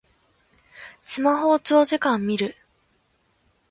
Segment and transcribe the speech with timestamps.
[1.03, 2.55] スマホを長時間みる